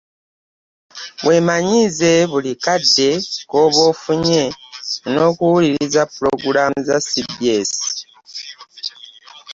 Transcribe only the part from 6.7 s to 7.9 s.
za C.B.S.